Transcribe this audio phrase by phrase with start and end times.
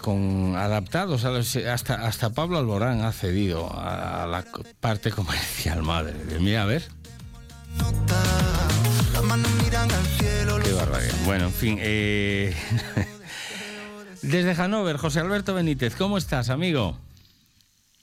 [0.00, 4.44] con adaptados hasta hasta Pablo Alborán ha cedido a, la
[4.80, 6.82] parte comercial madre mira a ver
[10.62, 11.14] Qué barbaridad.
[11.24, 11.78] Bueno, en fin.
[11.80, 12.54] Eh,
[14.22, 16.98] desde Hannover, José Alberto Benítez, ¿cómo estás, amigo?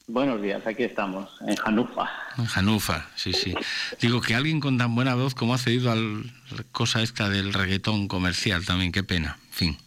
[0.07, 2.09] Buenos días, aquí estamos, en Janufa.
[2.37, 3.53] En Janufa, sí, sí.
[4.01, 7.53] Digo que alguien con tan buena voz como ha cedido a la cosa esta del
[7.53, 9.77] reggaetón comercial también, qué pena, en fin.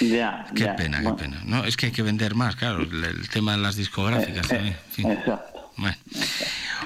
[0.00, 1.42] Ya, qué pena, qué pena.
[1.44, 4.76] No, es que hay que vender más, claro, el, tema de las discográficas también.
[4.96, 5.72] Exacto.
[5.76, 5.96] Bueno.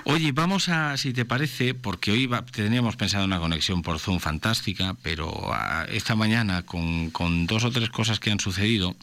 [0.04, 4.94] Oye, vamos a, si te parece, porque hoy teníamos pensado una conexión por Zoom fantástica,
[5.02, 8.94] pero ah, esta mañana con, con dos o tres cosas que han sucedido,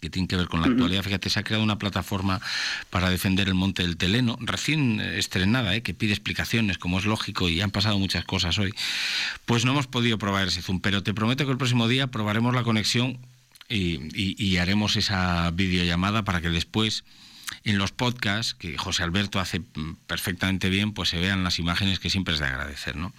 [0.00, 1.02] que tienen que ver con la actualidad.
[1.02, 2.40] Fíjate, se ha creado una plataforma
[2.90, 5.82] para defender el Monte del Teleno, recién estrenada, ¿eh?
[5.82, 8.74] que pide explicaciones, como es lógico, y han pasado muchas cosas hoy.
[9.44, 12.54] Pues no hemos podido probar ese Zoom, pero te prometo que el próximo día probaremos
[12.54, 13.18] la conexión
[13.68, 17.04] y haremos esa videollamada para que después
[17.64, 19.60] en los podcasts, que José Alberto hace
[20.06, 23.12] perfectamente bien, pues se vean las imágenes que siempre es de agradecer, ¿no?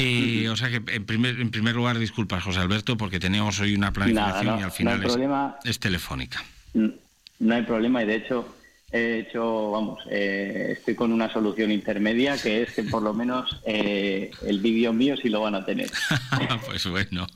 [0.00, 3.74] Eh, o sea que en primer, en primer lugar, disculpas, José Alberto, porque teníamos hoy
[3.74, 6.42] una planificación y al final es, telefónica.
[6.72, 8.56] No hay problema y de hecho
[8.92, 13.60] he hecho, vamos, eh, estoy con una solución intermedia que es que por lo menos
[13.64, 15.90] eh, el vídeo mío sí lo van a tener.
[16.66, 17.26] pues bueno,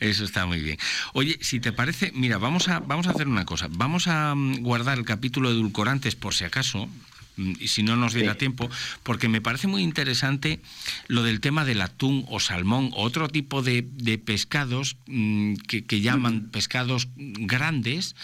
[0.00, 0.78] eso está muy bien.
[1.12, 3.68] Oye, si te parece, mira, vamos a, vamos a hacer una cosa.
[3.70, 6.88] Vamos a mm, guardar el capítulo de edulcorantes por si acaso,
[7.36, 8.70] y si no nos diera tiempo,
[9.02, 10.60] porque me parece muy interesante
[11.08, 13.82] lo del tema del atún o salmón o otro tipo de,
[14.24, 18.16] pescados mm, que, llaman pescados grandes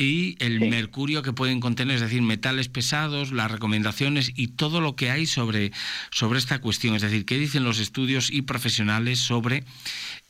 [0.00, 4.96] y el mercurio que pueden contener, es decir, metales pesados, las recomendaciones y todo lo
[4.96, 5.72] que hay sobre,
[6.10, 6.94] sobre esta cuestión.
[6.94, 9.62] Es decir, qué dicen los estudios y profesionales sobre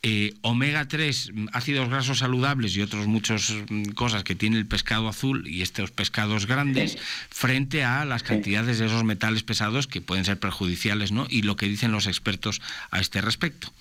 [0.03, 5.07] eh, omega 3, ácidos grasos saludables y otras muchas mm, cosas que tiene el pescado
[5.07, 6.97] azul y estos pescados grandes
[7.29, 11.27] frente a las cantidades de esos metales pesados que pueden ser perjudiciales, ¿no?
[11.29, 13.71] Y lo que dicen los expertos a este respecto.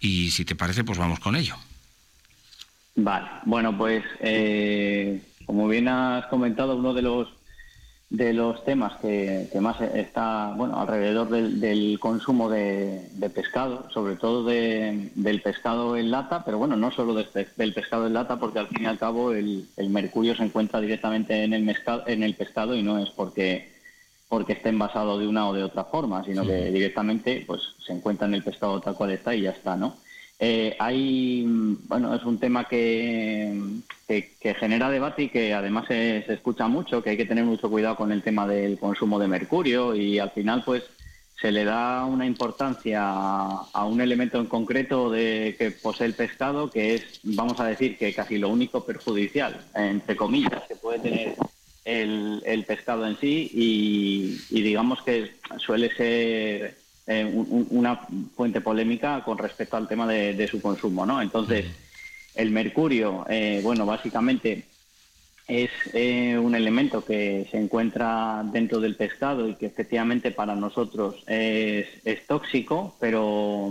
[0.00, 1.58] Y si te parece, pues vamos con ello.
[2.96, 7.28] Vale, bueno, pues eh, como bien has comentado, uno de los
[8.08, 13.02] de los temas que, más está bueno alrededor del, consumo de,
[13.34, 18.38] pescado, sobre todo del pescado en lata, pero bueno, no solo del pescado en lata,
[18.38, 21.76] porque al fin y al cabo el, mercurio se encuentra directamente en el,
[22.06, 23.74] en el pescado y no es porque
[24.28, 28.26] porque esté envasado de una o de otra forma, sino que directamente pues se encuentra
[28.26, 29.94] en el pescado tal cual está y ya está, ¿no?
[30.38, 31.44] Eh, hay,
[31.88, 33.58] bueno, es un tema que,
[34.06, 37.96] que, genera debate y que además se, escucha mucho, que hay que tener mucho cuidado
[37.96, 40.84] con el tema del consumo de mercurio y al final pues
[41.40, 46.70] se le da una importancia a un elemento en concreto de que posee el pescado
[46.70, 51.34] que es, vamos a decir, que casi lo único perjudicial, entre comillas, que puede tener
[51.84, 57.24] el, pescado en sí y digamos que suele ser eh,
[57.70, 58.00] una
[58.34, 61.22] fuente polémica con respecto al tema de, su consumo, ¿no?
[61.22, 61.66] Entonces,
[62.34, 64.64] el mercurio, eh, bueno, básicamente
[65.46, 71.22] es eh, un elemento que se encuentra dentro del pescado y que efectivamente para nosotros
[71.28, 71.86] es,
[72.26, 73.70] tóxico, pero,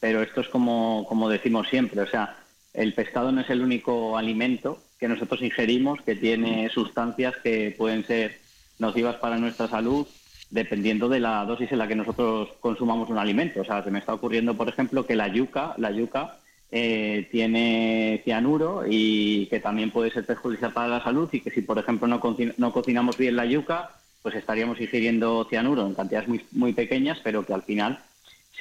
[0.00, 2.36] pero esto es como, como decimos siempre, o sea,
[2.74, 8.04] el pescado no es el único alimento que nosotros ingerimos que tiene sustancias que pueden
[8.06, 8.40] ser
[8.78, 10.06] nocivas para nuestra salud
[10.54, 13.60] dependiendo de la dosis en la que nosotros consumamos un alimento.
[13.60, 16.36] O sea, se me está ocurriendo, por ejemplo, que la yuca, la yuca
[16.70, 21.62] eh, tiene cianuro y que también puede ser perjudicial para la salud y que si,
[21.62, 22.20] por ejemplo, no,
[22.56, 23.90] no cocinamos bien la yuca,
[24.22, 27.98] pues estaríamos ingiriendo cianuro en cantidades muy, muy pequeñas, pero que al final,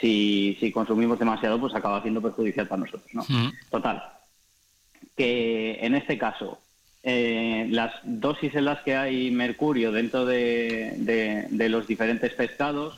[0.02, 3.14] si, si consumimos demasiado, pues acaba siendo perjudicial para nosotros.
[3.14, 3.24] ¿no?
[3.70, 4.04] Total,
[5.16, 6.58] que en este caso
[7.06, 12.98] eh, las dosis en las que hay mercurio dentro de, los diferentes pescados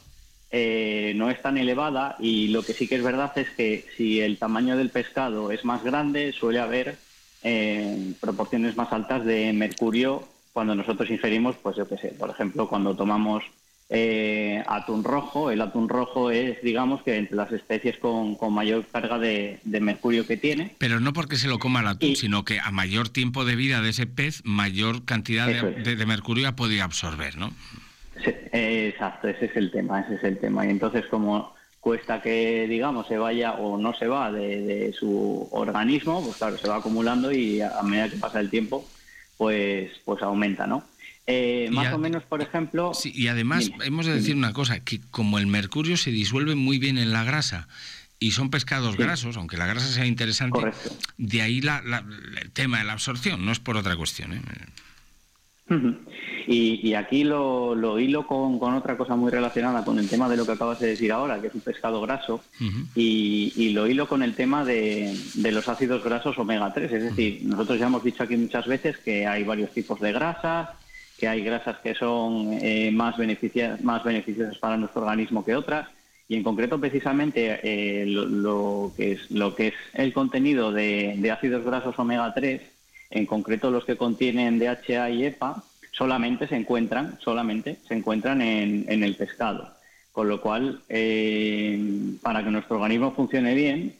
[0.51, 4.21] eh, no es tan elevada y lo que sí que es verdad es que si
[4.21, 6.97] el tamaño del pescado es más grande suele haber
[7.41, 12.69] eh, proporciones más altas de mercurio cuando nosotros ingerimos, pues yo qué sé, por ejemplo,
[12.69, 13.44] cuando tomamos
[13.89, 15.51] eh, atún rojo.
[15.51, 20.37] El atún rojo es, digamos, que entre las especies con, mayor carga de, mercurio que
[20.37, 20.75] tiene.
[20.77, 23.81] Pero no porque se lo coma el atún, sino que a mayor tiempo de vida
[23.81, 27.51] de ese pez, mayor cantidad de, mercurio ha podido absorber, ¿no?
[28.53, 30.65] exacto, ese es el tema, ese es el tema.
[30.65, 35.47] Y entonces, como cuesta que, digamos, se vaya o no se va de, de su
[35.51, 38.87] organismo, pues claro, se va acumulando y a medida que pasa el tiempo,
[39.37, 40.83] pues, pues aumenta, ¿no?
[41.27, 42.92] Eh, más o menos, por ejemplo.
[43.04, 46.98] y además hemos de decir una cosa: que como el mercurio se disuelve muy bien
[46.98, 47.68] en la grasa
[48.19, 50.72] y son pescados grasos, aunque la grasa sea interesante,
[51.18, 54.33] de ahí el tema de la absorción, no es por otra cuestión.
[54.33, 54.42] ¿eh?
[56.48, 60.51] Y, aquí lo, hilo con, otra cosa muy relacionada con el tema de lo que
[60.51, 62.44] acabas de decir ahora, que es un pescado graso,
[62.94, 66.92] y, lo hilo con el tema de, los ácidos grasos omega 3.
[66.92, 70.69] Es decir, nosotros ya hemos dicho aquí muchas veces que hay varios tipos de grasas,
[71.17, 73.15] que hay grasas que son eh, más,
[73.81, 75.88] más beneficiosas para nuestro organismo que otras.
[76.27, 81.63] Y en concreto, precisamente, eh, lo, que es, lo que es el contenido de, ácidos
[81.63, 82.62] grasos omega 3
[83.12, 89.03] en concreto los que contienen DHA y EPA, solamente se encuentran, solamente se encuentran en,
[89.03, 89.69] el pescado.
[90.11, 93.94] Con lo cual, eh, para que nuestro organismo funcione bien,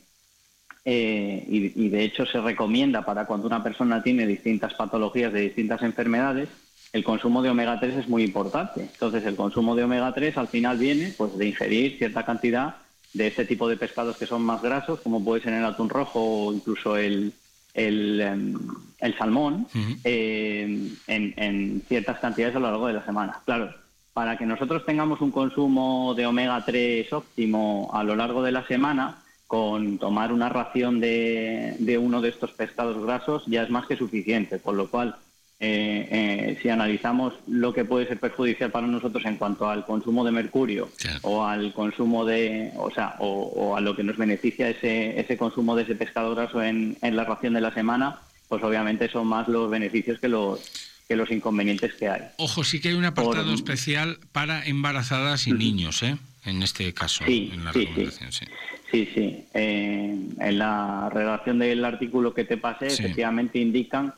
[0.88, 6.50] y, de hecho se recomienda para cuando una persona tiene distintas patologías de distintas enfermedades,
[6.95, 8.80] el consumo de omega 3 es muy importante.
[8.80, 12.77] Entonces, el consumo de omega 3 al final viene pues, de ingerir cierta cantidad
[13.12, 16.21] de este tipo de pescados que son más grasos, como puede ser el atún rojo
[16.21, 17.33] o incluso el,
[17.74, 18.57] el, em,
[19.00, 19.68] el salmón
[20.06, 23.42] em, en, ciertas cantidades a lo largo de la semana.
[23.44, 23.75] Claro,
[24.13, 28.65] para que nosotros tengamos un consumo de omega 3 óptimo a lo largo de la
[28.68, 33.86] semana, con tomar una ración de, de uno de estos pescados grasos ya es más
[33.86, 35.18] que suficiente, con lo cual
[35.60, 40.25] eh, eh, si analizamos lo que puede ser perjudicial para nosotros en cuanto al consumo
[40.25, 40.90] de mercurio
[41.22, 45.75] o al consumo de, o sea, o, a lo que nos beneficia ese, ese consumo
[45.75, 48.19] de ese pescado graso en, en la ración de la semana,
[48.50, 50.60] pues obviamente son más los beneficios que los
[51.07, 52.22] que los inconvenientes que hay.
[52.38, 56.18] Ojo, sí que hay un apartado especial para embarazadas y niños, ¿eh?
[56.46, 57.88] En este caso, en la sí,
[58.30, 58.46] sí.
[58.92, 59.46] Sí, sí.
[59.54, 64.13] Eh, en la redacción del artículo que te pasé, efectivamente indican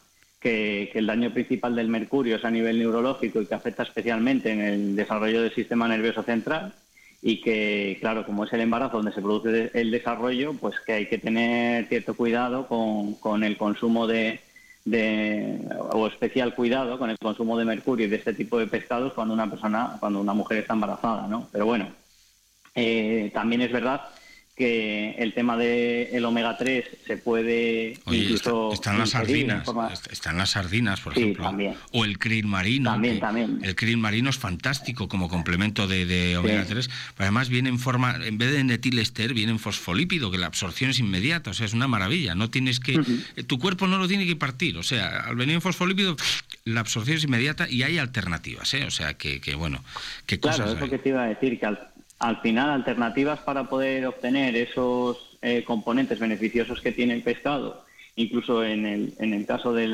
[0.48, 4.62] que, el daño principal del mercurio es a nivel neurológico y que afecta especialmente en
[4.62, 6.74] el desarrollo del sistema nervioso central
[7.22, 11.06] y que, claro, como es el embarazo donde se produce el desarrollo, pues que hay
[11.08, 14.40] que tener cierto cuidado con, el consumo de,
[15.92, 19.34] o especial cuidado con el consumo de mercurio y de este tipo de pescados cuando
[19.34, 21.50] una persona, cuando una mujer está embarazada, ¿no?
[21.52, 21.88] Pero bueno,
[22.74, 24.02] eh, también es verdad
[24.58, 29.68] que el tema del el omega 3 se puede incluso están las sardinas
[30.10, 31.54] están las sardinas por ejemplo.
[31.92, 33.60] o el krill marino también, también.
[33.62, 36.90] el krill marino es fantástico como complemento de, omega 3
[37.20, 41.00] además viene en forma en vez de netilester viene en fosfolípido que la absorción es
[41.00, 42.34] inmediata o sea es una maravilla.
[42.34, 43.00] No tienes que
[43.46, 46.16] tu cuerpo no lo tiene que partir o sea al venir en fosfolípido
[46.66, 48.86] la absorción es inmediata y hay alternativas ¿eh?
[48.86, 49.84] o sea que, bueno
[50.26, 53.40] qué claro, cosas es lo que te iba a decir que al al final alternativas
[53.40, 57.86] para poder obtener esos eh, componentes beneficiosos que tiene el pescado,
[58.16, 59.88] incluso en el, en el caso de,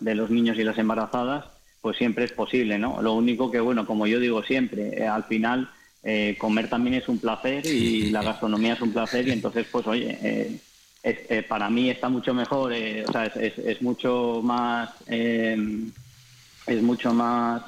[0.00, 1.44] de los niños y las embarazadas,
[1.82, 3.02] pues siempre es posible, ¿no?
[3.02, 5.68] Lo único que, bueno, como yo digo siempre, eh, al final
[6.02, 9.86] eh, comer también es un placer y la gastronomía es un placer y entonces, pues
[9.86, 10.58] oye,
[11.48, 17.62] para mí está mucho mejor, o sea, es, es mucho más, es mucho más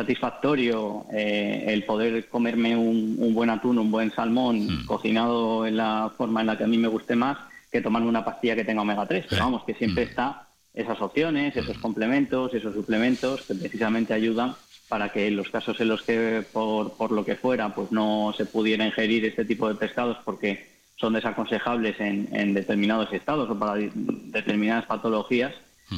[0.00, 4.86] satisfactorio eh, el poder comerme un, buen atún, un buen salmón mm.
[4.86, 7.36] cocinado en la forma en la que a mí me guste más
[7.70, 9.26] que tomarme una pastilla que tenga omega 3.
[9.28, 10.08] Pero vamos, que siempre mm.
[10.08, 11.80] está esas opciones, esos mm.
[11.80, 14.54] complementos, esos suplementos que precisamente ayudan
[14.88, 18.34] para que en los casos en los que por, por lo que fuera pues no
[18.36, 20.66] se pudiera ingerir este tipo de pescados porque
[20.96, 25.54] son desaconsejables en, en determinados estados o para determinadas patologías,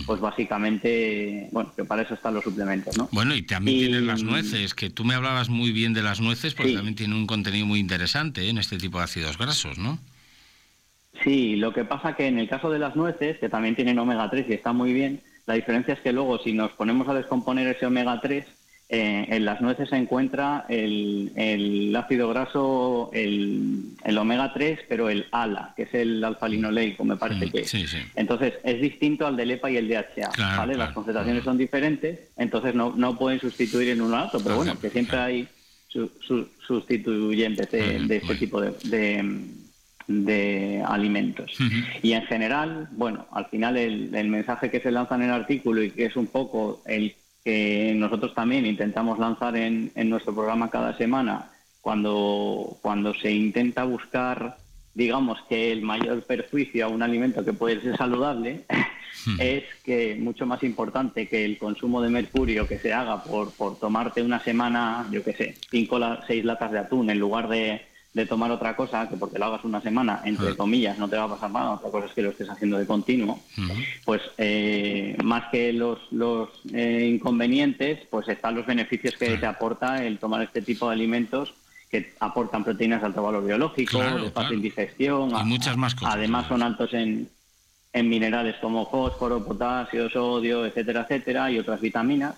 [0.06, 3.09] pues básicamente, bueno, que para eso están los suplementos, ¿no?
[3.12, 6.55] Bueno, y también tienen las nueces, que tú me hablabas muy bien de las nueces,
[6.55, 8.49] porque también tienen un contenido muy interesante ¿eh?
[8.49, 9.99] en este tipo de ácidos grasos, ¿no?
[11.23, 14.28] Sí, lo que pasa que en el caso de las nueces, que también tienen omega
[14.31, 17.66] 3 y está muy bien, la diferencia es que luego si nos ponemos a descomponer
[17.69, 18.47] ese omega 3,
[18.94, 25.72] eh, en las nueces se encuentra el, ácido graso, el, omega 3, pero el ALA,
[25.75, 27.75] que es el alfa-linoleico, me parece mm, que es.
[28.14, 30.75] Entonces, es distinto al del EPA y el DHA, ¿vale?
[30.76, 34.78] las concentraciones son diferentes, entonces no, no pueden sustituir en uno a otro, pero bueno,
[34.78, 35.49] que siempre hay
[35.88, 38.75] sustituyentes de, este tipo de,
[40.06, 41.56] de alimentos.
[42.02, 45.82] Y en general, bueno, al final el, el, mensaje que se lanza en el artículo
[45.82, 50.70] y que es un poco el que nosotros también intentamos lanzar en, en nuestro programa
[50.70, 51.50] cada semana
[51.82, 54.56] cuando, cuando se intenta buscar,
[54.94, 58.64] digamos, que el mayor perjuicio a un alimento que puede ser saludable
[59.26, 59.37] hmm.
[59.40, 63.78] es que mucho más importante que el consumo de mercurio que se haga por, por
[63.78, 67.82] tomarte una semana, yo qué sé, cinco o seis latas de atún en lugar de
[68.14, 71.25] de tomar otra cosa, que porque lo hagas una semana, entre comillas, no te va
[71.25, 73.40] a pasar nada, otra cosa es que lo estés haciendo de continuo,
[74.04, 80.04] pues eh, más que los, los eh, inconvenientes, pues están los beneficios que te aporta
[80.04, 81.54] el tomar este tipo de alimentos
[81.90, 85.31] que aportan proteínas de alto valor biológico, de fácil digestión.
[85.31, 86.14] Y muchas más cosas.
[86.14, 87.28] Además son altos en,
[87.92, 92.35] en minerales como fósforo, potasio, sodio, etcétera, etcétera, y otras vitaminas.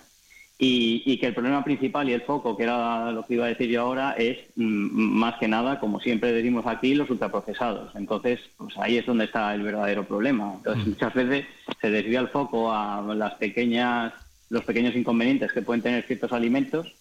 [0.57, 3.69] Y, que el problema principal y el foco, que era lo que iba a decir
[3.69, 7.93] yo ahora, es mm, más que nada, como siempre decimos aquí, los ultraprocesados.
[7.95, 10.53] Entonces, pues ahí es donde está el verdadero problema.
[10.55, 10.89] Entonces, mm.
[10.91, 11.45] muchas veces
[11.81, 14.13] se desvía el foco a las pequeñas,
[14.49, 16.95] los pequeños inconvenientes que pueden tener ciertos alimentos,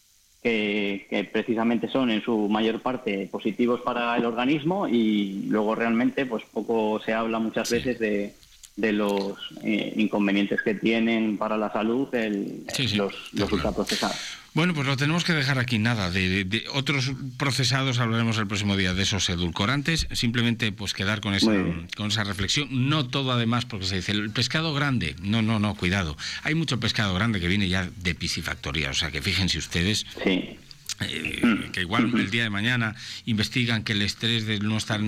[0.45, 6.45] que, precisamente son en su mayor parte positivos para el organismo y luego realmente, pues
[6.53, 8.35] poco se habla muchas veces de,
[8.77, 12.65] de los eh, inconvenientes que tienen para la salud el,
[12.95, 14.17] los, ultraprocesados.
[14.53, 16.11] Bueno, pues lo tenemos que dejar aquí, nada.
[16.13, 20.07] De, otros procesados hablaremos el próximo día de esos edulcorantes.
[20.13, 21.53] Simplemente pues quedar con esa,
[21.97, 22.69] con esa reflexión.
[22.89, 25.17] No todo además, porque se dice el pescado grande.
[25.23, 26.17] No, no, no, cuidado.
[26.45, 28.91] Hay mucho pescado grande que viene ya de piscifactoría.
[28.91, 30.07] O sea que fíjense ustedes.
[30.23, 30.57] Sí.
[31.01, 32.95] Eh, que igual el día de mañana
[33.27, 35.01] investigan que el estrés de no estar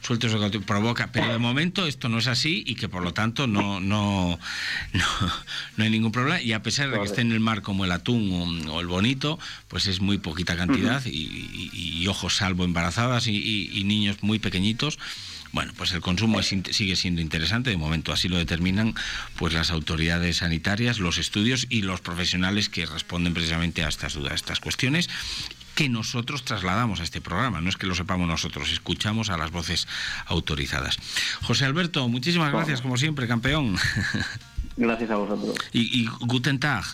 [0.00, 0.34] sueltos
[0.64, 4.38] provoca, pero de momento esto no es así y que por lo tanto no, no,
[4.92, 6.40] no, hay ningún problema.
[6.40, 9.38] Y a pesar de que esté en el mar como el atún o, el bonito,
[9.68, 14.98] pues es muy poquita cantidad y, ojos salvo embarazadas y niños muy pequeñitos
[15.54, 18.92] bueno, pues el consumo sigue siendo interesante, de momento así lo determinan
[19.36, 24.32] pues las autoridades sanitarias, los estudios y los profesionales que responden precisamente a estas dudas,
[24.32, 25.08] a estas cuestiones
[25.76, 29.52] que nosotros trasladamos a este programa, no es que lo sepamos nosotros, escuchamos a las
[29.52, 29.86] voces
[30.26, 30.98] autorizadas.
[31.42, 33.76] José Alberto, muchísimas gracias como siempre, campeón.
[34.76, 35.56] Gracias a vosotros.
[35.72, 36.84] Y, y Guten Tag.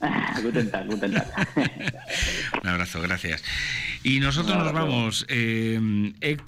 [0.42, 1.48] guten Tag, Guten Tag.
[2.62, 3.42] Un abrazo, gracias.
[4.02, 6.44] Y nosotros nos vamos, eh, Héctor.